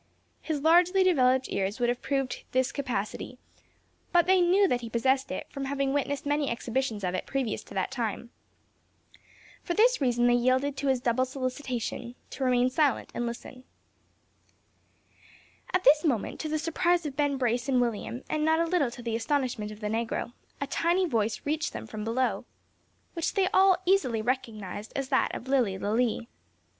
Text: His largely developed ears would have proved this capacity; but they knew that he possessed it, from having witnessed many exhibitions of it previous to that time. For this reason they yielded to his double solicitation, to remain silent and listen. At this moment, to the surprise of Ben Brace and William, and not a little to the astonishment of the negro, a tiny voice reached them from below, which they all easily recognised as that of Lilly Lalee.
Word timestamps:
His 0.41 0.61
largely 0.61 1.03
developed 1.03 1.47
ears 1.51 1.79
would 1.79 1.87
have 1.89 2.01
proved 2.01 2.43
this 2.53 2.71
capacity; 2.71 3.37
but 4.11 4.25
they 4.25 4.41
knew 4.41 4.67
that 4.67 4.81
he 4.81 4.89
possessed 4.89 5.29
it, 5.29 5.45
from 5.51 5.65
having 5.65 5.93
witnessed 5.93 6.25
many 6.25 6.49
exhibitions 6.49 7.03
of 7.03 7.13
it 7.13 7.27
previous 7.27 7.63
to 7.65 7.75
that 7.75 7.91
time. 7.91 8.31
For 9.61 9.75
this 9.75 10.01
reason 10.01 10.25
they 10.25 10.33
yielded 10.33 10.75
to 10.77 10.87
his 10.87 11.01
double 11.01 11.23
solicitation, 11.23 12.15
to 12.31 12.43
remain 12.43 12.71
silent 12.71 13.11
and 13.13 13.27
listen. 13.27 13.63
At 15.71 15.83
this 15.83 16.03
moment, 16.03 16.39
to 16.39 16.49
the 16.49 16.57
surprise 16.57 17.05
of 17.05 17.15
Ben 17.15 17.37
Brace 17.37 17.69
and 17.69 17.79
William, 17.79 18.23
and 18.27 18.43
not 18.43 18.59
a 18.59 18.65
little 18.65 18.89
to 18.89 19.03
the 19.03 19.15
astonishment 19.15 19.69
of 19.69 19.81
the 19.81 19.87
negro, 19.87 20.33
a 20.59 20.65
tiny 20.65 21.05
voice 21.05 21.41
reached 21.45 21.73
them 21.73 21.85
from 21.85 22.03
below, 22.03 22.45
which 23.13 23.35
they 23.35 23.47
all 23.49 23.77
easily 23.85 24.23
recognised 24.23 24.93
as 24.95 25.09
that 25.09 25.35
of 25.35 25.47
Lilly 25.47 25.77
Lalee. 25.77 26.25